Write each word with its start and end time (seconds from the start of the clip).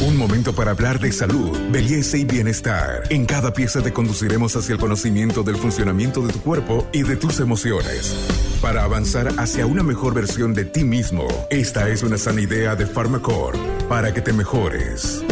Un 0.00 0.16
momento 0.16 0.52
para 0.52 0.70
hablar 0.70 1.00
de 1.00 1.10
salud, 1.10 1.58
belleza 1.72 2.16
y 2.16 2.24
bienestar. 2.24 3.02
En 3.10 3.26
cada 3.26 3.52
pieza 3.52 3.82
te 3.82 3.92
conduciremos 3.92 4.54
hacia 4.54 4.74
el 4.74 4.78
conocimiento 4.78 5.42
del 5.42 5.56
funcionamiento 5.56 6.24
de 6.24 6.32
tu 6.32 6.38
cuerpo 6.40 6.86
y 6.92 7.02
de 7.02 7.16
tus 7.16 7.40
emociones. 7.40 8.14
Para 8.62 8.84
avanzar 8.84 9.26
hacia 9.38 9.66
una 9.66 9.82
mejor 9.82 10.14
versión 10.14 10.54
de 10.54 10.64
ti 10.64 10.84
mismo, 10.84 11.26
esta 11.50 11.88
es 11.88 12.04
una 12.04 12.16
sana 12.16 12.40
idea 12.40 12.76
de 12.76 12.86
Pharmacore 12.86 13.58
para 13.88 14.14
que 14.14 14.20
te 14.20 14.32
mejores. 14.32 15.24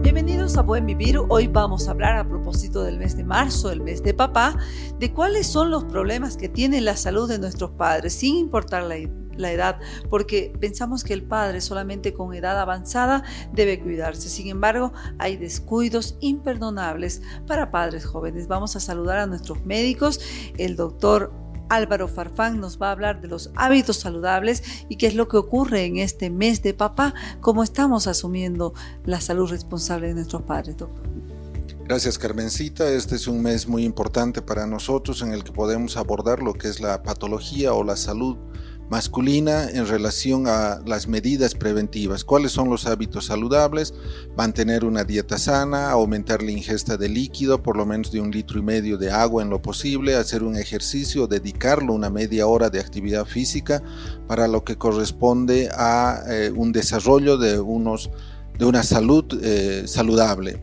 Bienvenidos 0.00 0.56
a 0.56 0.62
Buen 0.62 0.86
Vivir. 0.86 1.18
Hoy 1.28 1.48
vamos 1.48 1.86
a 1.86 1.90
hablar 1.90 2.16
a 2.16 2.26
propósito 2.26 2.82
del 2.82 2.98
mes 2.98 3.14
de 3.14 3.24
marzo, 3.24 3.70
el 3.70 3.82
mes 3.82 4.02
de 4.02 4.14
papá, 4.14 4.56
de 4.98 5.12
cuáles 5.12 5.46
son 5.46 5.70
los 5.70 5.84
problemas 5.84 6.38
que 6.38 6.48
tiene 6.48 6.80
la 6.80 6.96
salud 6.96 7.28
de 7.28 7.38
nuestros 7.38 7.72
padres, 7.72 8.14
sin 8.14 8.36
importar 8.36 8.84
la 8.84 8.96
la 9.36 9.52
edad, 9.52 9.78
porque 10.08 10.52
pensamos 10.60 11.04
que 11.04 11.14
el 11.14 11.22
padre 11.22 11.60
solamente 11.60 12.12
con 12.12 12.34
edad 12.34 12.58
avanzada 12.58 13.24
debe 13.52 13.80
cuidarse. 13.80 14.28
Sin 14.28 14.48
embargo, 14.48 14.92
hay 15.18 15.36
descuidos 15.36 16.16
imperdonables 16.20 17.22
para 17.46 17.70
padres 17.70 18.04
jóvenes. 18.04 18.48
Vamos 18.48 18.76
a 18.76 18.80
saludar 18.80 19.18
a 19.18 19.26
nuestros 19.26 19.64
médicos, 19.64 20.20
el 20.58 20.76
doctor 20.76 21.32
Álvaro 21.70 22.08
Farfán 22.08 22.60
nos 22.60 22.82
va 22.82 22.88
a 22.88 22.92
hablar 22.92 23.20
de 23.20 23.28
los 23.28 23.50
hábitos 23.54 23.98
saludables 23.98 24.62
y 24.88 24.96
qué 24.96 25.06
es 25.06 25.14
lo 25.14 25.28
que 25.28 25.36
ocurre 25.36 25.84
en 25.84 25.98
este 25.98 26.28
mes 26.28 26.62
de 26.62 26.74
papá, 26.74 27.14
cómo 27.40 27.62
estamos 27.62 28.08
asumiendo 28.08 28.74
la 29.04 29.20
salud 29.20 29.48
responsable 29.48 30.08
de 30.08 30.14
nuestros 30.14 30.42
padres. 30.42 30.76
Gracias 31.84 32.18
Carmencita, 32.18 32.88
este 32.90 33.16
es 33.16 33.26
un 33.26 33.42
mes 33.42 33.66
muy 33.66 33.84
importante 33.84 34.42
para 34.42 34.66
nosotros 34.66 35.22
en 35.22 35.32
el 35.32 35.44
que 35.44 35.52
podemos 35.52 35.96
abordar 35.96 36.42
lo 36.42 36.54
que 36.54 36.68
es 36.68 36.80
la 36.80 37.02
patología 37.02 37.72
o 37.72 37.82
la 37.82 37.96
salud 37.96 38.36
masculina 38.90 39.70
en 39.70 39.86
relación 39.86 40.48
a 40.48 40.80
las 40.84 41.06
medidas 41.06 41.54
preventivas. 41.54 42.24
¿Cuáles 42.24 42.50
son 42.50 42.68
los 42.68 42.86
hábitos 42.86 43.26
saludables? 43.26 43.94
Mantener 44.36 44.84
una 44.84 45.04
dieta 45.04 45.38
sana, 45.38 45.90
aumentar 45.90 46.42
la 46.42 46.50
ingesta 46.50 46.96
de 46.96 47.08
líquido, 47.08 47.62
por 47.62 47.76
lo 47.76 47.86
menos 47.86 48.10
de 48.10 48.20
un 48.20 48.32
litro 48.32 48.58
y 48.58 48.62
medio 48.62 48.98
de 48.98 49.12
agua 49.12 49.44
en 49.44 49.50
lo 49.50 49.62
posible, 49.62 50.16
hacer 50.16 50.42
un 50.42 50.56
ejercicio, 50.56 51.28
dedicarlo 51.28 51.94
una 51.94 52.10
media 52.10 52.48
hora 52.48 52.68
de 52.68 52.80
actividad 52.80 53.26
física 53.26 53.80
para 54.26 54.48
lo 54.48 54.64
que 54.64 54.76
corresponde 54.76 55.68
a 55.72 56.22
eh, 56.28 56.52
un 56.54 56.72
desarrollo 56.72 57.38
de, 57.38 57.60
unos, 57.60 58.10
de 58.58 58.64
una 58.64 58.82
salud 58.82 59.24
eh, 59.40 59.84
saludable. 59.86 60.60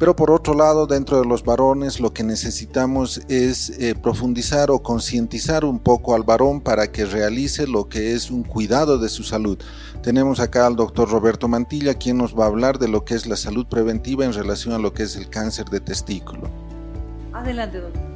Pero 0.00 0.16
por 0.16 0.30
otro 0.30 0.54
lado, 0.54 0.86
dentro 0.86 1.20
de 1.20 1.26
los 1.26 1.44
varones 1.44 2.00
lo 2.00 2.14
que 2.14 2.24
necesitamos 2.24 3.20
es 3.28 3.68
eh, 3.78 3.94
profundizar 3.94 4.70
o 4.70 4.78
concientizar 4.78 5.62
un 5.62 5.78
poco 5.78 6.14
al 6.14 6.22
varón 6.22 6.62
para 6.62 6.90
que 6.90 7.04
realice 7.04 7.66
lo 7.66 7.86
que 7.90 8.14
es 8.14 8.30
un 8.30 8.42
cuidado 8.42 8.96
de 8.96 9.10
su 9.10 9.24
salud. 9.24 9.58
Tenemos 10.02 10.40
acá 10.40 10.66
al 10.66 10.74
doctor 10.74 11.10
Roberto 11.10 11.48
Mantilla, 11.48 11.92
quien 11.92 12.16
nos 12.16 12.34
va 12.34 12.44
a 12.44 12.48
hablar 12.48 12.78
de 12.78 12.88
lo 12.88 13.04
que 13.04 13.12
es 13.12 13.26
la 13.26 13.36
salud 13.36 13.66
preventiva 13.66 14.24
en 14.24 14.32
relación 14.32 14.72
a 14.72 14.78
lo 14.78 14.94
que 14.94 15.02
es 15.02 15.16
el 15.16 15.28
cáncer 15.28 15.66
de 15.66 15.80
testículo. 15.80 16.48
Adelante, 17.34 17.78
doctor. 17.80 18.09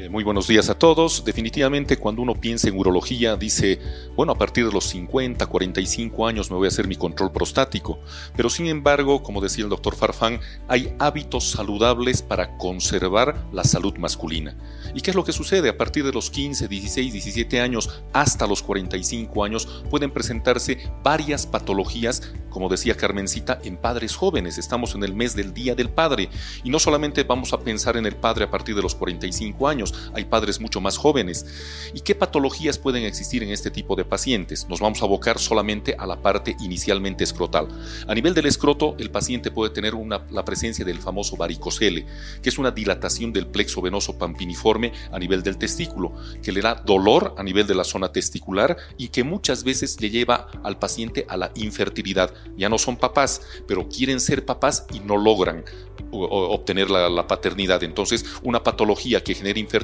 Eh, 0.00 0.08
muy 0.08 0.24
buenos 0.24 0.48
días 0.48 0.70
a 0.70 0.78
todos. 0.78 1.26
Definitivamente 1.26 1.98
cuando 1.98 2.22
uno 2.22 2.34
piensa 2.34 2.68
en 2.68 2.78
urología 2.78 3.36
dice, 3.36 3.78
bueno, 4.16 4.32
a 4.32 4.38
partir 4.38 4.64
de 4.64 4.72
los 4.72 4.84
50, 4.84 5.44
45 5.44 6.26
años 6.26 6.50
me 6.50 6.56
voy 6.56 6.64
a 6.64 6.68
hacer 6.68 6.88
mi 6.88 6.96
control 6.96 7.32
prostático. 7.32 7.98
Pero 8.34 8.48
sin 8.48 8.66
embargo, 8.68 9.22
como 9.22 9.42
decía 9.42 9.64
el 9.64 9.68
doctor 9.68 9.94
Farfán, 9.94 10.40
hay 10.68 10.94
hábitos 10.98 11.50
saludables 11.50 12.22
para 12.22 12.56
conservar 12.56 13.44
la 13.52 13.62
salud 13.62 13.94
masculina. 13.98 14.56
¿Y 14.94 15.02
qué 15.02 15.10
es 15.10 15.16
lo 15.16 15.24
que 15.24 15.32
sucede? 15.32 15.68
A 15.68 15.76
partir 15.76 16.02
de 16.02 16.12
los 16.12 16.30
15, 16.30 16.66
16, 16.66 17.12
17 17.12 17.60
años 17.60 18.02
hasta 18.14 18.46
los 18.46 18.62
45 18.62 19.44
años 19.44 19.84
pueden 19.90 20.12
presentarse 20.12 20.78
varias 21.04 21.44
patologías, 21.44 22.32
como 22.48 22.70
decía 22.70 22.96
Carmencita, 22.96 23.60
en 23.64 23.76
padres 23.76 24.16
jóvenes. 24.16 24.56
Estamos 24.56 24.94
en 24.94 25.04
el 25.04 25.14
mes 25.14 25.36
del 25.36 25.52
Día 25.52 25.74
del 25.74 25.90
Padre 25.90 26.30
y 26.64 26.70
no 26.70 26.78
solamente 26.78 27.22
vamos 27.24 27.52
a 27.52 27.60
pensar 27.60 27.98
en 27.98 28.06
el 28.06 28.16
padre 28.16 28.44
a 28.44 28.50
partir 28.50 28.74
de 28.74 28.82
los 28.82 28.94
45 28.94 29.68
años, 29.68 29.89
hay 30.14 30.24
padres 30.24 30.60
mucho 30.60 30.80
más 30.80 30.96
jóvenes. 30.96 31.46
¿Y 31.94 32.00
qué 32.00 32.14
patologías 32.14 32.78
pueden 32.78 33.04
existir 33.04 33.42
en 33.42 33.50
este 33.50 33.70
tipo 33.70 33.96
de 33.96 34.04
pacientes? 34.04 34.66
Nos 34.68 34.80
vamos 34.80 35.02
a 35.02 35.04
abocar 35.04 35.38
solamente 35.38 35.94
a 35.98 36.06
la 36.06 36.20
parte 36.20 36.56
inicialmente 36.60 37.24
escrotal. 37.24 37.68
A 38.06 38.14
nivel 38.14 38.34
del 38.34 38.46
escroto, 38.46 38.94
el 38.98 39.10
paciente 39.10 39.50
puede 39.50 39.70
tener 39.70 39.94
la 40.30 40.44
presencia 40.44 40.84
del 40.84 40.98
famoso 40.98 41.36
varicocele, 41.36 42.06
que 42.42 42.48
es 42.48 42.58
una 42.58 42.70
dilatación 42.70 43.32
del 43.32 43.46
plexo 43.46 43.82
venoso 43.82 44.18
pampiniforme 44.18 44.92
a 45.12 45.18
nivel 45.18 45.42
del 45.42 45.58
testículo, 45.58 46.12
que 46.42 46.52
le 46.52 46.60
da 46.60 46.74
dolor 46.74 47.34
a 47.36 47.42
nivel 47.42 47.66
de 47.66 47.74
la 47.74 47.84
zona 47.84 48.12
testicular 48.12 48.76
y 48.98 49.08
que 49.08 49.24
muchas 49.24 49.64
veces 49.64 50.00
le 50.00 50.10
lleva 50.10 50.48
al 50.62 50.78
paciente 50.78 51.26
a 51.28 51.36
la 51.36 51.50
infertilidad. 51.54 52.32
Ya 52.56 52.68
no 52.68 52.78
son 52.78 52.96
papás, 52.96 53.42
pero 53.66 53.88
quieren 53.88 54.20
ser 54.20 54.44
papás 54.44 54.86
y 54.92 55.00
no 55.00 55.16
logran 55.16 55.64
obtener 56.12 56.90
la, 56.90 57.26
paternidad. 57.26 57.82
Entonces, 57.82 58.24
una 58.42 58.62
patología 58.62 59.22
que 59.22 59.34
genera 59.34 59.58
infertilidad 59.58 59.79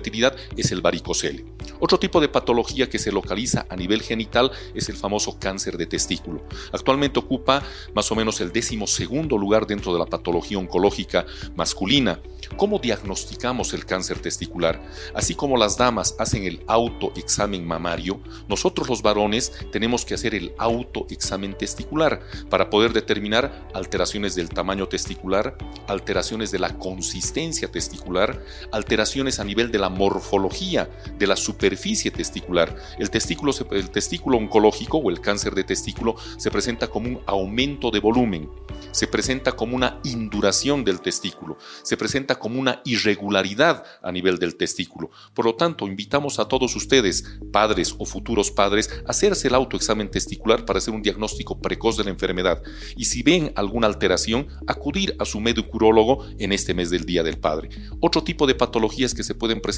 es 0.57 0.73
el 0.73 0.81
varicocele. 0.81 1.45
Otro 1.79 1.99
tipo 1.99 2.21
de 2.21 2.29
patología 2.29 2.89
que 2.89 2.99
se 2.99 3.13
localiza 3.13 3.67
a 3.69 3.77
nivel 3.77 4.03
genital 4.03 4.51
es 4.75 4.89
el 4.89 4.97
famoso 4.97 5.39
cáncer 5.39 5.77
de 5.77 5.87
testículo. 5.87 6.43
Actualmente 6.73 7.19
ocupa 7.19 7.63
más 7.95 8.11
o 8.13 8.15
menos 8.15 8.41
el 8.41 8.53
décimo 8.53 8.87
segundo 8.87 9.37
lugar 9.39 9.67
dentro 9.67 9.93
de 9.93 9.99
la 9.99 10.07
patología 10.07 10.59
oncológica 10.59 11.27
masculina. 11.55 12.21
¿Cómo 12.57 12.79
diagnosticamos 12.79 13.73
el 13.75 13.85
cáncer 13.85 14.21
testicular? 14.21 14.81
Así 15.15 15.35
como 15.35 15.57
las 15.57 15.77
damas 15.77 16.15
hacen 16.19 16.45
el 16.45 16.63
autoexamen 16.67 17.67
mamario, 17.67 18.21
nosotros 18.49 18.89
los 18.89 19.03
varones 19.03 19.53
tenemos 19.73 20.05
que 20.05 20.15
hacer 20.15 20.35
el 20.35 20.53
autoexamen 20.59 21.57
testicular 21.59 22.21
para 22.49 22.71
poder 22.71 22.93
determinar 22.93 23.69
alteraciones 23.75 24.35
del 24.35 24.49
tamaño 24.49 24.87
testicular, 24.89 25.57
alteraciones 25.89 26.51
de 26.51 26.59
la 26.59 26.79
consistencia 26.79 27.71
testicular, 27.71 28.43
alteraciones 28.73 29.41
a 29.41 29.45
nivel 29.45 29.71
de 29.71 29.79
la 29.79 29.86
morfología 29.89 30.91
de 31.19 31.27
la 31.27 31.37
superficie 31.37 32.11
testicular. 32.11 32.77
El 32.99 33.11
testículo, 33.11 33.53
el 33.71 33.91
testículo 33.91 34.39
oncológico 34.39 34.99
o 34.99 35.11
el 35.11 35.21
cáncer 35.21 35.55
de 35.55 35.65
testículo 35.65 36.17
se 36.37 36.51
presenta 36.51 36.89
como 36.89 37.09
un 37.09 37.21
aumento 37.27 37.91
de 37.91 38.01
volumen, 38.01 38.51
se 38.93 39.07
presenta 39.07 39.53
como 39.53 39.77
una 39.77 40.01
induración 40.05 40.85
del 40.85 41.01
testículo, 41.01 41.59
se 41.83 41.97
presenta 41.97 42.39
como 42.39 42.59
una 42.59 42.81
irregularidad 42.85 43.85
a 44.03 44.13
nivel 44.13 44.39
del 44.39 44.57
testículo. 44.57 45.11
Por 45.35 45.45
lo 45.45 45.55
tanto, 45.55 45.87
invitamos 45.87 46.39
a 46.39 46.49
todos 46.49 46.75
ustedes, 46.77 47.39
padres 47.53 47.95
o 47.99 48.05
futuros 48.05 48.51
padres, 48.51 48.91
a 49.07 49.11
hacerse 49.11 49.49
el 49.49 49.55
autoexamen 49.55 50.11
testicular 50.11 50.65
para 50.65 50.79
hacer 50.79 50.95
un 50.95 51.03
diagnóstico 51.03 51.61
precoz 51.61 51.97
de 51.97 52.05
la 52.05 52.11
enfermedad 52.11 52.63
y 52.97 53.07
si 53.07 53.23
ven 53.23 53.53
alguna 53.57 53.87
alteración, 53.87 54.49
acudir 54.67 55.17
a 55.19 55.25
su 55.25 55.41
médico 55.41 55.71
urólogo 55.75 56.25
en 56.39 56.53
este 56.53 56.75
mes 56.75 56.91
del 56.91 57.07
Día 57.07 57.23
del 57.23 57.39
Padre. 57.39 57.71
Otro 58.01 58.23
tipo 58.23 58.47
de 58.47 58.55
patologías 58.55 59.15
que 59.15 59.23
se 59.23 59.35
pueden 59.35 59.61
presentar 59.61 59.76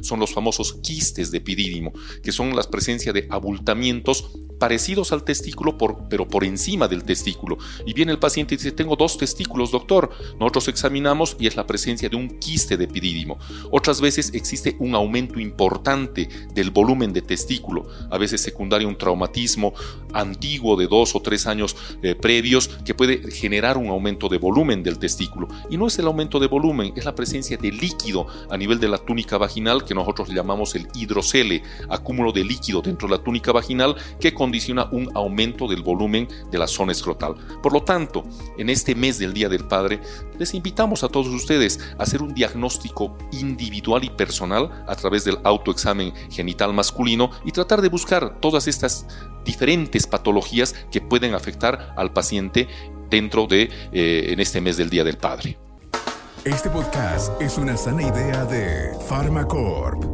son 0.00 0.20
los 0.20 0.32
famosos 0.32 0.74
quistes 0.82 1.30
de 1.30 1.38
epidídimo, 1.38 1.92
que 2.22 2.32
son 2.32 2.54
la 2.54 2.62
presencia 2.62 3.12
de 3.12 3.26
abultamientos 3.30 4.30
parecidos 4.58 5.12
al 5.12 5.24
testículo, 5.24 5.76
pero 6.08 6.28
por 6.28 6.44
encima 6.44 6.88
del 6.88 7.04
testículo. 7.04 7.58
Y 7.86 7.92
viene 7.92 8.12
el 8.12 8.18
paciente 8.18 8.54
y 8.54 8.58
dice, 8.58 8.72
tengo 8.72 8.96
dos 8.96 9.18
testículos, 9.18 9.70
doctor. 9.70 10.10
Nosotros 10.38 10.68
examinamos 10.68 11.36
y 11.38 11.46
es 11.46 11.56
la 11.56 11.66
presencia 11.66 12.08
de 12.08 12.16
un 12.16 12.28
quiste 12.38 12.76
de 12.76 12.84
epidídimo. 12.84 13.38
Otras 13.70 14.00
veces 14.00 14.32
existe 14.32 14.76
un 14.78 14.94
aumento 14.94 15.38
importante 15.38 16.28
del 16.54 16.70
volumen 16.70 17.12
de 17.12 17.22
testículo, 17.22 17.86
a 18.10 18.18
veces 18.18 18.40
secundario 18.40 18.88
un 18.88 18.96
traumatismo 18.96 19.74
antiguo 20.12 20.76
de 20.76 20.86
dos 20.86 21.14
o 21.14 21.20
tres 21.20 21.46
años 21.46 21.76
eh, 22.02 22.14
previos 22.14 22.68
que 22.84 22.94
puede 22.94 23.30
generar 23.30 23.76
un 23.76 23.88
aumento 23.88 24.28
de 24.28 24.38
volumen 24.38 24.82
del 24.82 24.98
testículo. 24.98 25.48
Y 25.70 25.76
no 25.76 25.86
es 25.86 25.98
el 25.98 26.06
aumento 26.06 26.38
de 26.38 26.46
volumen, 26.46 26.92
es 26.96 27.04
la 27.04 27.14
presencia 27.14 27.56
de 27.56 27.72
líquido 27.72 28.26
a 28.50 28.56
nivel 28.56 28.80
de 28.80 28.88
la 28.88 28.98
túnica 28.98 29.33
vaginal 29.38 29.84
que 29.84 29.94
nosotros 29.94 30.28
llamamos 30.28 30.74
el 30.74 30.88
hidrocele, 30.94 31.62
acúmulo 31.88 32.32
de 32.32 32.44
líquido 32.44 32.82
dentro 32.82 33.08
de 33.08 33.16
la 33.16 33.22
túnica 33.22 33.52
vaginal 33.52 33.96
que 34.20 34.34
condiciona 34.34 34.88
un 34.90 35.10
aumento 35.14 35.68
del 35.68 35.82
volumen 35.82 36.28
de 36.50 36.58
la 36.58 36.66
zona 36.66 36.92
escrotal. 36.92 37.34
Por 37.62 37.72
lo 37.72 37.82
tanto, 37.82 38.24
en 38.58 38.70
este 38.70 38.94
mes 38.94 39.18
del 39.18 39.32
Día 39.32 39.48
del 39.48 39.66
Padre, 39.66 40.00
les 40.38 40.54
invitamos 40.54 41.04
a 41.04 41.08
todos 41.08 41.28
ustedes 41.28 41.80
a 41.98 42.02
hacer 42.02 42.22
un 42.22 42.34
diagnóstico 42.34 43.16
individual 43.32 44.04
y 44.04 44.10
personal 44.10 44.84
a 44.86 44.94
través 44.94 45.24
del 45.24 45.38
autoexamen 45.44 46.12
genital 46.30 46.72
masculino 46.72 47.30
y 47.44 47.52
tratar 47.52 47.82
de 47.82 47.88
buscar 47.88 48.40
todas 48.40 48.66
estas 48.68 49.06
diferentes 49.44 50.06
patologías 50.06 50.74
que 50.90 51.00
pueden 51.00 51.34
afectar 51.34 51.94
al 51.96 52.12
paciente 52.12 52.68
dentro 53.10 53.46
de 53.46 53.70
eh, 53.92 54.26
en 54.30 54.40
este 54.40 54.60
mes 54.60 54.76
del 54.76 54.90
Día 54.90 55.04
del 55.04 55.18
Padre. 55.18 55.63
Este 56.44 56.68
podcast 56.68 57.40
es 57.40 57.56
una 57.56 57.74
sana 57.74 58.02
idea 58.02 58.44
de 58.44 58.90
Pharmacorp. 59.08 60.04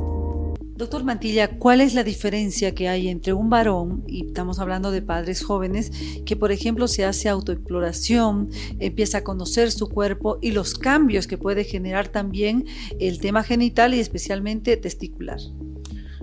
Doctor 0.76 1.02
Mantilla, 1.02 1.58
¿cuál 1.58 1.80
es 1.80 1.92
la 1.92 2.04
diferencia 2.04 2.72
que 2.72 2.88
hay 2.88 3.08
entre 3.08 3.32
un 3.32 3.50
varón, 3.50 4.04
y 4.06 4.26
estamos 4.26 4.60
hablando 4.60 4.92
de 4.92 5.02
padres 5.02 5.42
jóvenes, 5.42 5.90
que 6.24 6.36
por 6.36 6.52
ejemplo 6.52 6.86
se 6.86 7.04
hace 7.04 7.28
autoexploración, 7.28 8.48
empieza 8.78 9.18
a 9.18 9.24
conocer 9.24 9.72
su 9.72 9.88
cuerpo 9.88 10.38
y 10.40 10.52
los 10.52 10.74
cambios 10.74 11.26
que 11.26 11.36
puede 11.36 11.64
generar 11.64 12.06
también 12.06 12.64
el 13.00 13.18
tema 13.18 13.42
genital 13.42 13.92
y 13.92 13.98
especialmente 13.98 14.76
testicular? 14.76 15.40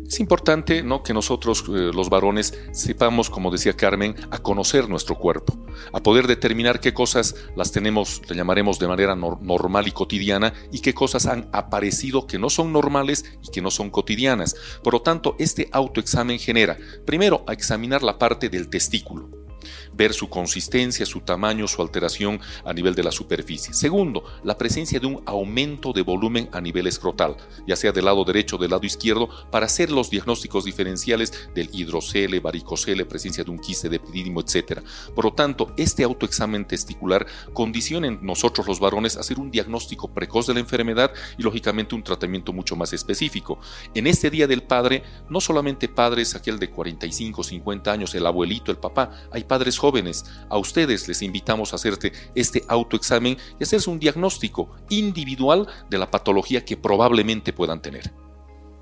Es 0.08 0.22
importante 0.22 0.84
¿no? 0.84 1.04
que 1.04 1.14
nosotros, 1.14 1.66
eh, 1.68 1.92
los 1.94 2.10
varones, 2.10 2.58
sepamos, 2.72 3.30
como 3.30 3.52
decía 3.52 3.74
Carmen, 3.74 4.16
a 4.32 4.38
conocer 4.38 4.88
nuestro 4.88 5.16
cuerpo, 5.18 5.58
a 5.92 6.02
poder 6.02 6.28
determinar 6.28 6.80
qué 6.80 6.94
cosas 6.94 7.36
las 7.58 7.74
tenemos, 7.74 8.22
le 8.30 8.36
llamaremos 8.38 8.80
de 8.80 8.88
manera 8.88 9.18
normal 9.18 9.86
y 9.86 9.92
cotidiana, 9.92 10.54
y 10.72 10.80
qué 10.80 10.94
cosas 10.94 11.26
han 11.26 11.50
aparecido 11.52 12.26
que 12.26 12.40
no 12.40 12.50
son 12.50 12.72
normales 12.72 13.26
y 13.44 13.52
que 13.52 13.62
no 13.62 13.70
son 13.70 13.90
cotidianas. 13.90 14.56
Por 14.82 14.94
lo 14.94 15.02
tanto, 15.02 15.36
este 15.40 15.68
autoexamen 15.74 16.40
genera, 16.40 16.78
primero, 17.06 17.44
a 17.46 17.52
examinar 17.52 18.02
la 18.02 18.18
parte 18.18 18.48
del 18.48 18.70
testículo 18.70 19.47
ver 19.94 20.14
su 20.14 20.30
consistencia, 20.30 21.06
su 21.06 21.22
tamaño, 21.22 21.68
su 21.68 21.82
alteración 21.82 22.40
a 22.66 22.74
nivel 22.74 22.96
de 22.96 23.04
la 23.04 23.12
superficie. 23.12 23.74
Segundo, 23.74 24.24
la 24.44 24.58
presencia 24.58 25.00
de 25.00 25.08
un 25.08 25.22
aumento 25.26 25.94
de 25.94 26.02
volumen 26.02 26.50
a 26.52 26.62
nivel 26.62 26.88
escrotal, 26.88 27.38
ya 27.68 27.76
sea 27.76 27.92
del 27.92 28.06
lado 28.06 28.24
derecho 28.24 28.56
o 28.56 28.60
del 28.60 28.72
lado 28.72 28.86
izquierdo, 28.86 29.30
para 29.52 29.66
hacer 29.66 29.92
los 29.92 30.10
diagnósticos 30.10 30.66
diferenciales 30.66 31.50
del 31.54 31.70
hidrocele, 31.74 32.40
varicocele, 32.40 33.06
presencia 33.06 33.44
de 33.44 33.52
un 33.52 33.60
quiste 33.60 33.90
de 33.90 33.98
epidídimo, 33.98 34.42
etc. 34.42 34.82
Por 35.16 35.26
lo 35.26 35.34
tanto, 35.34 35.74
este 35.78 36.04
autoexamen 36.04 36.66
testicular 36.66 37.26
condiciona 37.54 38.08
en 38.08 38.20
nosotros 38.22 38.68
los 38.68 38.80
varones 38.80 39.18
a 39.18 39.22
hacer 39.22 39.40
un 39.40 39.52
diagnóstico 39.52 40.08
precoz 40.14 40.48
de 40.48 40.54
la 40.54 40.60
enfermedad 40.60 41.12
y 41.38 41.44
lógicamente 41.44 41.96
un 41.96 42.04
tratamiento 42.04 42.54
mucho 42.54 42.76
más 42.76 42.94
específico. 42.94 43.60
En 43.94 44.08
este 44.08 44.30
Día 44.30 44.48
del 44.48 44.64
Padre, 44.64 45.04
no 45.30 45.42
solamente 45.42 45.88
padres, 45.88 46.36
aquel 46.36 46.60
de 46.60 46.70
45, 46.70 47.44
50 47.44 47.92
años, 47.92 48.16
el 48.16 48.26
abuelito, 48.26 48.72
el 48.72 48.78
papá, 48.78 49.12
hay 49.32 49.44
padres 49.44 49.57
jóvenes 49.58 49.88
jóvenes, 49.88 50.26
a 50.50 50.58
ustedes 50.58 51.08
les 51.08 51.22
invitamos 51.22 51.72
a 51.72 51.78
hacerte 51.78 52.12
este 52.36 52.64
autoexamen 52.68 53.38
y 53.60 53.64
hacerse 53.64 53.90
un 53.90 54.00
diagnóstico 54.00 54.70
individual 54.90 55.68
de 55.90 55.98
la 55.98 56.12
patología 56.12 56.64
que 56.64 56.78
probablemente 56.78 57.54
puedan 57.54 57.82
tener. 57.82 58.12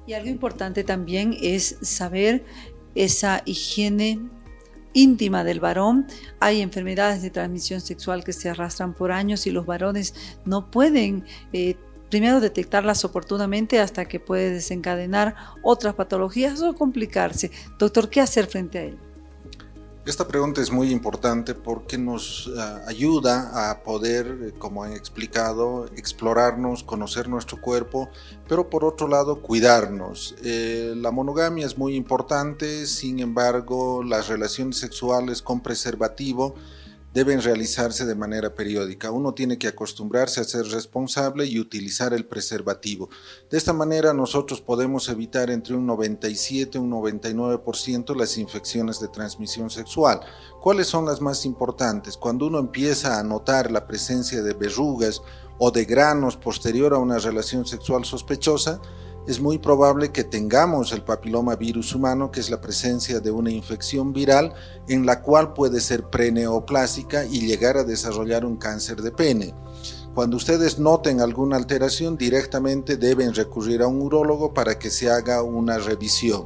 Y 0.08 0.14
algo 0.14 0.30
importante 0.30 0.84
también 0.84 1.38
es 1.42 1.78
saber 1.82 2.44
esa 2.96 3.42
higiene 3.46 4.20
íntima 4.94 5.44
del 5.44 5.60
varón. 5.60 6.08
Hay 6.40 6.62
enfermedades 6.62 7.22
de 7.22 7.30
transmisión 7.30 7.82
sexual 7.82 8.24
que 8.24 8.34
se 8.34 8.50
arrastran 8.50 8.94
por 8.94 9.12
años 9.12 9.46
y 9.48 9.52
los 9.52 9.66
varones 9.66 10.14
no 10.44 10.72
pueden 10.72 11.24
eh, 11.54 11.76
primero 12.10 12.40
detectarlas 12.40 13.06
oportunamente 13.06 13.80
hasta 13.80 14.06
que 14.06 14.20
puede 14.20 14.52
desencadenar 14.52 15.36
otras 15.64 15.96
patologías 15.96 16.62
o 16.62 16.74
complicarse. 16.74 17.52
Doctor, 17.78 18.10
¿qué 18.10 18.22
hacer 18.22 18.48
frente 18.48 18.80
a 18.80 18.84
ello? 18.84 19.05
Esta 20.06 20.28
pregunta 20.28 20.62
es 20.62 20.72
muy 20.72 20.92
importante 20.92 21.56
porque 21.56 21.98
nos 21.98 22.52
ah, 22.60 22.84
ayuda 22.86 23.72
a 23.72 23.82
poder, 23.82 24.28
eh, 24.28 24.54
como 24.56 24.84
han 24.84 24.94
explicado, 24.94 25.88
explorarnos, 25.96 26.84
conocer 26.84 27.28
nuestro 27.28 27.60
cuerpo, 27.60 28.10
pero 28.48 28.70
por 28.70 28.86
otro 28.86 29.08
lado 29.08 29.42
cuidarnos. 29.42 30.36
Eh, 30.44 30.94
la 30.96 31.10
monogamia 31.10 31.66
es 31.66 31.80
muy 31.80 31.96
importante, 31.96 32.86
sin 32.86 33.20
embargo 33.20 34.04
las 34.04 34.28
relaciones 34.28 34.78
sexuales 34.78 35.42
con 35.42 35.62
preservativo 35.62 36.54
deben 37.16 37.42
realizarse 37.42 38.06
de 38.06 38.14
manera 38.14 38.54
periódica. 38.54 39.10
Uno 39.10 39.34
tiene 39.34 39.58
que 39.58 39.70
acostumbrarse 39.70 40.42
a 40.42 40.44
ser 40.44 40.66
responsable 40.66 41.46
y 41.46 41.60
utilizar 41.60 42.14
el 42.14 42.26
preservativo. 42.26 43.10
De 43.50 43.58
esta 43.58 43.72
manera 43.72 44.14
nosotros 44.14 44.60
podemos 44.60 45.08
evitar 45.08 45.50
entre 45.50 45.76
un 45.76 45.88
97 45.88 46.78
y 46.78 46.82
un 46.82 46.92
99% 46.92 48.14
las 48.18 48.38
infecciones 48.38 49.00
de 49.00 49.08
transmisión 49.08 49.70
sexual. 49.70 50.20
¿Cuáles 50.62 50.88
son 50.88 51.06
las 51.06 51.22
más 51.22 51.46
importantes? 51.46 52.18
Cuando 52.18 52.48
uno 52.48 52.60
empieza 52.60 53.18
a 53.18 53.24
notar 53.24 53.72
la 53.72 53.88
presencia 53.88 54.44
de 54.44 54.54
verrugas 54.54 55.22
o 55.58 55.72
de 55.72 55.86
granos 55.86 56.36
posterior 56.36 56.94
a 56.94 56.98
una 56.98 57.18
relación 57.18 57.66
sexual 57.66 58.04
sospechosa, 58.04 58.82
es 59.28 59.40
muy 59.40 59.58
probable 59.58 60.12
que 60.12 60.24
tengamos 60.24 60.92
el 60.92 61.02
papiloma 61.02 61.56
virus 61.56 61.96
humano, 61.96 62.32
que 62.32 62.40
es 62.40 62.50
la 62.50 62.62
presencia 62.62 63.20
de 63.20 63.32
una 63.32 63.50
infección 63.50 64.14
viral 64.14 64.54
en 64.88 65.06
la 65.06 65.22
cual 65.22 65.54
puede 65.54 65.82
ser 65.82 66.04
preneoplásica 66.10 67.26
y 67.26 67.42
llegar 67.42 67.78
a 67.78 67.84
desarrollar 67.84 68.46
un 68.46 68.58
cáncer 68.58 69.02
de 69.02 69.12
pene. 69.12 69.54
Cuando 70.14 70.38
ustedes 70.38 70.80
noten 70.80 71.22
alguna 71.22 71.58
alteración, 71.58 72.18
directamente 72.18 72.98
deben 72.98 73.34
recurrir 73.34 73.82
a 73.82 73.88
un 73.88 74.02
urólogo 74.02 74.54
para 74.54 74.78
que 74.78 74.90
se 74.90 75.10
haga 75.10 75.42
una 75.42 75.78
revisión. 75.78 76.46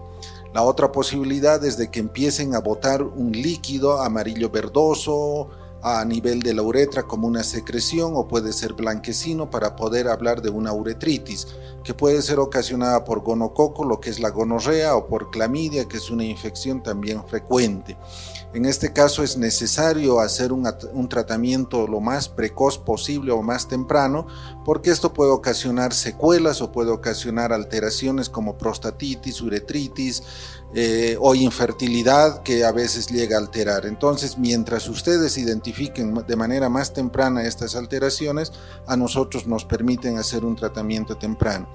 La 0.54 0.64
otra 0.64 0.92
posibilidad 0.92 1.64
es 1.64 1.78
de 1.78 1.92
que 1.92 2.00
empiecen 2.00 2.56
a 2.56 2.60
botar 2.60 3.04
un 3.04 3.32
líquido 3.32 4.02
amarillo 4.02 4.50
verdoso, 4.50 5.50
a 5.82 6.04
nivel 6.04 6.42
de 6.42 6.54
la 6.54 6.62
uretra 6.62 7.04
como 7.04 7.28
una 7.28 7.44
secreción 7.44 8.14
o 8.16 8.28
puede 8.28 8.52
ser 8.54 8.74
blanquecino 8.74 9.50
para 9.50 9.76
poder 9.76 10.08
hablar 10.08 10.42
de 10.42 10.50
una 10.50 10.74
uretritis, 10.74 11.48
que 11.84 11.94
puede 11.94 12.22
ser 12.22 12.40
ocasionada 12.40 13.06
por 13.06 13.22
gonococo, 13.22 13.86
lo 13.86 14.00
que 14.00 14.10
es 14.10 14.20
la 14.20 14.30
gonorrea, 14.30 14.96
o 14.96 15.08
por 15.08 15.32
clamidia, 15.32 15.88
que 15.88 15.98
es 15.98 16.10
una 16.10 16.26
infección 16.26 16.84
también 16.84 17.24
frecuente. 17.26 17.98
En 18.52 18.66
este 18.66 18.92
caso 18.92 19.24
es 19.24 19.38
necesario 19.38 20.20
hacer 20.20 20.52
un, 20.52 21.08
tratamiento 21.08 21.88
lo 21.88 22.00
más 22.00 22.28
precoz 22.28 22.80
posible 22.80 23.32
o 23.32 23.44
más 23.44 23.68
temprano, 23.68 24.26
porque 24.66 24.90
esto 24.90 25.14
puede 25.14 25.30
ocasionar 25.30 25.94
secuelas 25.94 26.60
o 26.62 26.72
puede 26.72 26.90
ocasionar 26.90 27.54
alteraciones 27.54 28.28
como 28.28 28.58
prostatitis, 28.58 29.40
uretritis, 29.42 30.24
eh, 30.74 31.18
o 31.20 31.34
infertilidad 31.34 32.44
que 32.44 32.64
a 32.64 32.72
veces 32.72 33.08
llega 33.08 33.38
a 33.38 33.40
alterar. 33.40 33.88
Entonces, 33.88 34.38
mientras 34.38 34.88
ustedes 34.88 35.38
identifiquen 35.38 36.14
de 36.28 36.36
manera 36.36 36.70
más 36.70 36.94
temprana 36.94 37.44
estas 37.44 37.76
alteraciones, 37.76 38.52
a 38.86 38.96
nosotros 38.96 39.48
nos 39.48 39.66
permiten 39.66 40.18
hacer 40.20 40.46
un 40.46 40.56
tratamiento 40.56 41.18
temprano. 41.18 41.68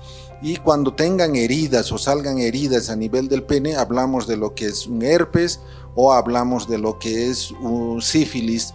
Y 0.42 0.56
cuando 0.56 0.94
tengan 0.94 1.34
heridas 1.34 1.90
o 1.90 1.98
salgan 1.98 2.38
heridas 2.38 2.88
a 2.88 2.96
nivel 2.96 3.28
del 3.28 3.42
pene, 3.42 3.74
hablamos 3.76 4.26
de 4.26 4.36
lo 4.36 4.54
que 4.54 4.66
es 4.66 4.86
un 4.86 5.02
herpes 5.02 5.60
o 5.94 6.12
hablamos 6.12 6.68
de 6.68 6.78
lo 6.78 6.98
que 6.98 7.30
es 7.30 7.50
un 7.50 8.00
sífilis, 8.00 8.74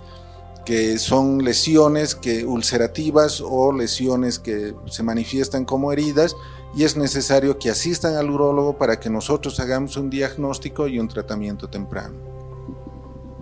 que 0.69 0.99
son 0.99 1.43
lesiones 1.43 2.13
que 2.13 2.45
ulcerativas 2.45 3.41
o 3.43 3.73
lesiones 3.73 4.37
que 4.37 4.75
se 4.85 5.01
manifiestan 5.01 5.65
como 5.65 5.91
heridas 5.91 6.35
y 6.75 6.83
es 6.83 6.95
necesario 6.95 7.57
que 7.57 7.71
asistan 7.71 8.17
al 8.17 8.29
urólogo 8.29 8.77
para 8.77 8.99
que 8.99 9.09
nosotros 9.09 9.59
hagamos 9.59 9.97
un 9.97 10.11
diagnóstico 10.11 10.87
y 10.87 10.99
un 10.99 11.07
tratamiento 11.07 11.67
temprano. 11.71 12.19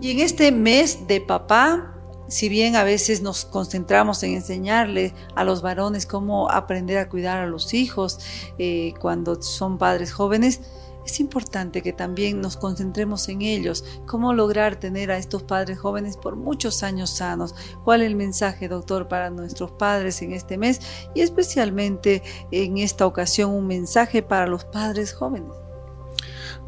Y 0.00 0.12
en 0.12 0.20
este 0.20 0.50
mes 0.52 1.06
de 1.06 1.20
papá, 1.20 1.94
si 2.28 2.48
bien 2.48 2.76
a 2.76 2.82
veces 2.82 3.20
nos 3.20 3.44
concentramos 3.44 4.22
en 4.22 4.32
enseñarle 4.32 5.12
a 5.34 5.44
los 5.44 5.60
varones 5.60 6.06
cómo 6.06 6.50
aprender 6.50 6.96
a 6.96 7.10
cuidar 7.10 7.40
a 7.40 7.46
los 7.46 7.74
hijos 7.74 8.20
eh, 8.56 8.94
cuando 9.02 9.42
son 9.42 9.76
padres 9.76 10.14
jóvenes, 10.14 10.62
es 11.08 11.20
importante 11.20 11.80
que 11.82 11.94
también 11.94 12.42
nos 12.42 12.58
concentremos 12.58 13.28
en 13.30 13.40
ellos, 13.40 13.82
cómo 14.06 14.34
lograr 14.34 14.76
tener 14.76 15.10
a 15.10 15.16
estos 15.16 15.42
padres 15.42 15.78
jóvenes 15.78 16.18
por 16.18 16.36
muchos 16.36 16.82
años 16.82 17.08
sanos. 17.08 17.54
¿Cuál 17.82 18.02
es 18.02 18.08
el 18.08 18.14
mensaje, 18.14 18.68
doctor, 18.68 19.08
para 19.08 19.30
nuestros 19.30 19.70
padres 19.72 20.20
en 20.20 20.32
este 20.32 20.58
mes 20.58 20.80
y 21.14 21.22
especialmente 21.22 22.22
en 22.50 22.76
esta 22.76 23.06
ocasión 23.06 23.50
un 23.50 23.66
mensaje 23.66 24.22
para 24.22 24.46
los 24.46 24.66
padres 24.66 25.14
jóvenes? 25.14 25.67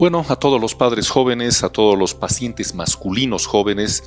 Bueno, 0.00 0.24
a 0.30 0.36
todos 0.36 0.58
los 0.58 0.74
padres 0.74 1.10
jóvenes, 1.10 1.62
a 1.62 1.68
todos 1.68 1.98
los 1.98 2.14
pacientes 2.14 2.74
masculinos 2.74 3.44
jóvenes, 3.44 4.02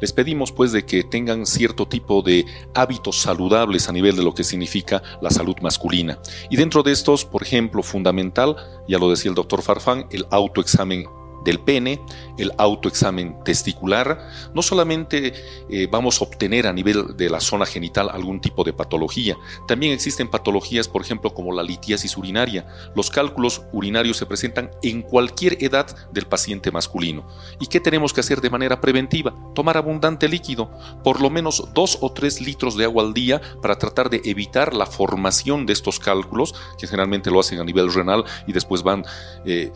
les 0.00 0.12
pedimos 0.12 0.50
pues 0.50 0.72
de 0.72 0.84
que 0.84 1.04
tengan 1.04 1.46
cierto 1.46 1.86
tipo 1.86 2.20
de 2.20 2.44
hábitos 2.74 3.20
saludables 3.20 3.88
a 3.88 3.92
nivel 3.92 4.16
de 4.16 4.24
lo 4.24 4.34
que 4.34 4.42
significa 4.42 5.04
la 5.20 5.30
salud 5.30 5.54
masculina. 5.62 6.18
Y 6.50 6.56
dentro 6.56 6.82
de 6.82 6.90
estos, 6.90 7.24
por 7.24 7.44
ejemplo, 7.44 7.84
fundamental, 7.84 8.56
ya 8.88 8.98
lo 8.98 9.08
decía 9.08 9.28
el 9.28 9.36
doctor 9.36 9.62
Farfán, 9.62 10.08
el 10.10 10.26
autoexamen 10.32 11.04
del 11.46 11.60
pene, 11.60 12.00
el 12.36 12.52
autoexamen 12.58 13.42
testicular, 13.44 14.28
no 14.52 14.62
solamente 14.62 15.32
eh, 15.70 15.88
vamos 15.90 16.20
a 16.20 16.24
obtener 16.24 16.66
a 16.66 16.72
nivel 16.72 17.16
de 17.16 17.30
la 17.30 17.40
zona 17.40 17.64
genital 17.64 18.10
algún 18.10 18.40
tipo 18.40 18.64
de 18.64 18.72
patología, 18.72 19.36
también 19.66 19.92
existen 19.92 20.28
patologías, 20.28 20.88
por 20.88 21.02
ejemplo, 21.02 21.32
como 21.32 21.52
la 21.52 21.62
litiasis 21.62 22.16
urinaria. 22.16 22.66
Los 22.94 23.10
cálculos 23.10 23.62
urinarios 23.72 24.16
se 24.16 24.26
presentan 24.26 24.70
en 24.82 25.02
cualquier 25.02 25.62
edad 25.62 25.86
del 26.12 26.26
paciente 26.26 26.70
masculino. 26.70 27.26
¿Y 27.60 27.68
qué 27.68 27.80
tenemos 27.80 28.12
que 28.12 28.20
hacer 28.20 28.40
de 28.40 28.50
manera 28.50 28.80
preventiva? 28.80 29.32
Tomar 29.54 29.76
abundante 29.76 30.28
líquido, 30.28 30.70
por 31.04 31.20
lo 31.20 31.30
menos 31.30 31.68
dos 31.72 31.98
o 32.00 32.10
tres 32.12 32.40
litros 32.40 32.76
de 32.76 32.84
agua 32.84 33.04
al 33.04 33.14
día 33.14 33.40
para 33.62 33.78
tratar 33.78 34.10
de 34.10 34.20
evitar 34.24 34.74
la 34.74 34.86
formación 34.86 35.64
de 35.64 35.72
estos 35.72 36.00
cálculos, 36.00 36.54
que 36.78 36.88
generalmente 36.88 37.30
lo 37.30 37.38
hacen 37.38 37.60
a 37.60 37.64
nivel 37.64 37.92
renal 37.92 38.24
y 38.48 38.52
después 38.52 38.82
van 38.82 39.04
eh, 39.44 39.70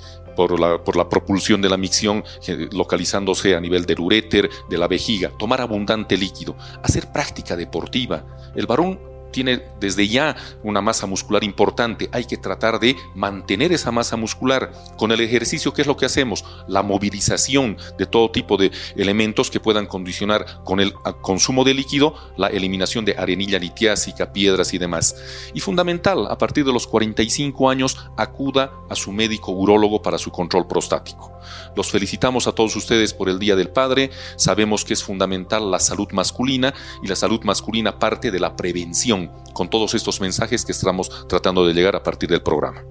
por 0.49 0.59
la, 0.59 0.83
por 0.83 0.97
la 0.97 1.07
propulsión 1.07 1.61
de 1.61 1.69
la 1.69 1.77
micción 1.77 2.25
eh, 2.47 2.69
localizándose 2.73 3.55
a 3.55 3.61
nivel 3.61 3.85
del 3.85 4.01
uréter, 4.01 4.49
de 4.71 4.79
la 4.79 4.89
vejiga, 4.89 5.31
tomar 5.39 5.61
abundante 5.61 6.17
líquido, 6.17 6.57
hacer 6.83 7.13
práctica 7.13 7.57
deportiva. 7.57 8.25
El 8.55 8.67
varón 8.67 8.99
tiene 9.31 9.63
desde 9.79 10.09
ya 10.09 10.37
una 10.63 10.81
masa 10.81 11.07
muscular 11.07 11.45
importante. 11.45 12.09
Hay 12.13 12.25
que 12.25 12.37
tratar 12.37 12.81
de 12.81 12.97
mantener 13.15 13.73
esa 13.73 13.91
masa 13.91 14.17
muscular 14.17 14.73
con 14.97 15.13
el 15.13 15.21
ejercicio, 15.21 15.73
que 15.73 15.83
es 15.83 15.87
lo 15.87 15.97
que 15.97 16.07
hacemos, 16.07 16.45
la 16.69 16.83
movilización 16.83 17.77
de 17.99 18.07
todo 18.07 18.31
tipo 18.31 18.57
de 18.57 18.71
elementos 18.97 19.51
que 19.51 19.61
puedan 19.61 19.87
condicionar 19.87 20.63
con 20.65 20.81
el 20.81 20.93
consumo 21.21 21.65
de 21.65 21.75
líquido 21.75 22.15
la 22.37 22.49
eliminación 22.49 23.05
de 23.05 23.17
arenilla 23.17 23.59
litiásica, 23.59 24.33
piedras 24.33 24.75
y 24.75 24.79
demás. 24.79 25.17
Y 25.55 25.61
fundamental, 25.61 26.27
a 26.29 26.39
partir 26.39 26.65
de 26.65 26.73
los 26.73 26.87
45 26.87 27.71
años, 27.71 27.97
acuda 28.17 28.73
a 28.89 28.95
su 28.95 29.13
médico 29.13 29.53
urólogo 29.53 30.03
para 30.03 30.19
su 30.19 30.31
control 30.31 30.67
prostático. 30.67 31.33
Los 31.77 31.91
felicitamos 31.91 32.47
a 32.47 32.53
todos 32.53 32.77
ustedes 32.77 33.15
por 33.15 33.29
el 33.29 33.39
Día 33.39 33.57
del 33.57 33.71
Padre. 33.71 34.11
Sabemos 34.37 34.85
que 34.85 34.95
es 34.95 35.03
fundamental 35.03 35.71
la 35.71 35.79
salud 35.79 36.09
masculina 36.13 36.75
y 37.03 37.09
la 37.09 37.17
salud 37.17 37.41
masculina 37.45 37.99
parte 37.99 38.31
de 38.31 38.41
la 38.41 38.57
prevención 38.57 39.20
con 39.53 39.69
todos 39.69 39.95
estos 39.95 40.21
mensajes 40.21 40.65
que 40.65 40.73
estamos 40.73 41.27
tratando 41.29 41.67
de 41.67 41.75
llegar 41.75 41.97
a 41.97 42.03
partir 42.03 42.31
del 42.31 42.43
programa. 42.43 42.85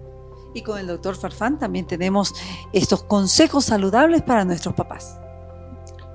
Y 0.54 0.62
con 0.62 0.80
el 0.80 0.88
doctor 0.88 1.16
Farfán 1.16 1.60
también 1.60 1.86
tenemos 1.86 2.34
estos 2.74 3.04
consejos 3.04 3.66
saludables 3.66 4.22
para 4.24 4.46
nuestros 4.46 4.74
papás. 4.74 5.20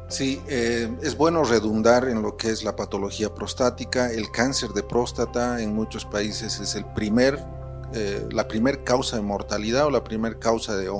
Sí, 0.08 0.40
eh, 0.48 0.96
es 1.02 1.16
bueno 1.16 1.44
redundar 1.44 2.08
en 2.08 2.22
lo 2.22 2.36
que 2.36 2.50
es 2.50 2.62
la 2.62 2.76
patología 2.76 3.34
prostática. 3.34 4.10
El 4.10 4.30
cáncer 4.30 4.70
de 4.70 4.82
próstata 4.82 5.60
en 5.60 5.74
muchos 5.74 6.04
países 6.04 6.60
es 6.60 6.74
el 6.74 6.84
primer, 6.84 7.44
eh, 7.92 8.26
la 8.30 8.46
primera 8.46 8.84
causa 8.84 9.16
de 9.16 9.22
mortalidad 9.22 9.86
o 9.86 9.90
la 9.90 10.04
primera 10.04 10.38
causa 10.38 10.76
de, 10.76 10.90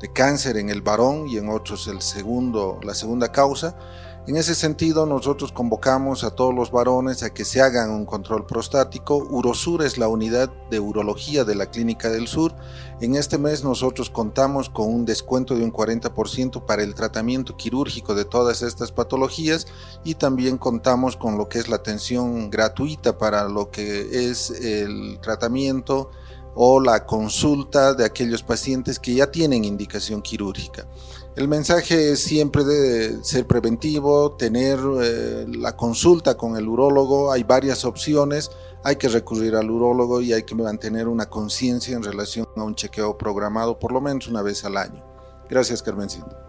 de 0.00 0.12
cáncer 0.12 0.56
en 0.58 0.70
el 0.70 0.80
varón 0.80 1.28
y 1.28 1.38
en 1.38 1.48
otros 1.48 1.88
el 1.88 2.00
segundo, 2.02 2.78
la 2.82 2.94
segunda 2.94 3.32
causa. 3.32 3.76
En 4.26 4.34
ese 4.34 4.56
sentido, 4.56 5.06
nosotros 5.06 5.52
convocamos 5.52 6.24
a 6.24 6.32
todos 6.32 6.52
los 6.52 6.72
varones 6.72 7.22
a 7.22 7.32
que 7.32 7.44
se 7.44 7.60
hagan 7.60 7.90
un 7.90 8.04
control 8.04 8.44
prostático. 8.44 9.18
Urosur 9.18 9.84
es 9.84 9.98
la 9.98 10.08
unidad 10.08 10.50
de 10.68 10.80
urología 10.80 11.44
de 11.44 11.54
la 11.54 11.66
Clínica 11.66 12.10
del 12.10 12.26
Sur. 12.26 12.52
En 13.00 13.14
este 13.14 13.38
mes 13.38 13.62
nosotros 13.62 14.10
contamos 14.10 14.68
con 14.68 14.92
un 14.92 15.04
descuento 15.04 15.54
de 15.54 15.62
un 15.62 15.72
40% 15.72 16.66
para 16.66 16.82
el 16.82 16.96
tratamiento 16.96 17.56
quirúrgico 17.56 18.16
de 18.16 18.24
todas 18.24 18.62
estas 18.62 18.90
patologías 18.90 19.68
y 20.02 20.16
también 20.16 20.58
contamos 20.58 21.16
con 21.16 21.38
lo 21.38 21.48
que 21.48 21.60
es 21.60 21.68
la 21.68 21.76
atención 21.76 22.50
gratuita 22.50 23.18
para 23.18 23.48
lo 23.48 23.70
que 23.70 24.28
es 24.28 24.50
el 24.50 25.20
tratamiento 25.22 26.10
o 26.56 26.80
la 26.80 27.06
consulta 27.06 27.94
de 27.94 28.04
aquellos 28.04 28.42
pacientes 28.42 28.98
que 28.98 29.14
ya 29.14 29.30
tienen 29.30 29.64
indicación 29.64 30.20
quirúrgica. 30.20 30.88
El 31.36 31.48
mensaje 31.48 32.12
es 32.12 32.22
siempre 32.22 32.64
de 32.64 33.22
ser 33.22 33.46
preventivo, 33.46 34.32
tener 34.36 34.78
eh, 35.02 35.44
la 35.46 35.76
consulta 35.76 36.34
con 36.34 36.56
el 36.56 36.66
urólogo, 36.66 37.30
hay 37.30 37.42
varias 37.42 37.84
opciones, 37.84 38.50
hay 38.82 38.96
que 38.96 39.08
recurrir 39.08 39.54
al 39.54 39.70
urólogo 39.70 40.22
y 40.22 40.32
hay 40.32 40.44
que 40.44 40.54
mantener 40.54 41.08
una 41.08 41.26
conciencia 41.26 41.94
en 41.94 42.02
relación 42.02 42.48
a 42.56 42.62
un 42.62 42.74
chequeo 42.74 43.18
programado 43.18 43.78
por 43.78 43.92
lo 43.92 44.00
menos 44.00 44.28
una 44.28 44.40
vez 44.40 44.64
al 44.64 44.78
año. 44.78 45.04
Gracias, 45.50 45.82
Carmencita. 45.82 46.45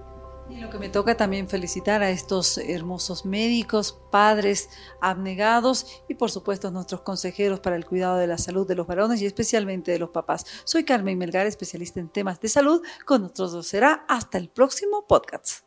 Y 0.58 0.60
lo 0.60 0.72
que 0.72 0.80
me 0.80 0.90
toca 0.90 1.16
también 1.16 1.48
felicitar 1.48 2.02
a 2.02 2.10
estos 2.10 2.58
hermosos 2.58 3.28
médicos, 3.28 4.02
padres 4.10 4.70
abnegados 5.02 6.02
y 6.10 6.16
por 6.16 6.32
supuesto 6.32 6.72
nuestros 6.72 7.02
consejeros 7.02 7.60
para 7.60 7.76
el 7.76 7.86
cuidado 7.86 8.18
de 8.18 8.26
la 8.26 8.40
salud 8.40 8.68
de 8.68 8.74
los 8.74 8.88
varones 8.88 9.22
y 9.22 9.28
especialmente 9.28 9.92
de 9.92 10.00
los 10.00 10.10
papás. 10.10 10.48
Soy 10.64 10.84
Carmen 10.84 11.20
Melgar, 11.20 11.46
especialista 11.46 12.00
en 12.00 12.10
temas 12.10 12.40
de 12.40 12.50
salud. 12.50 12.82
Con 13.06 13.22
nosotros 13.22 13.68
será 13.68 14.04
hasta 14.08 14.40
el 14.40 14.50
próximo 14.50 15.06
podcast. 15.08 15.67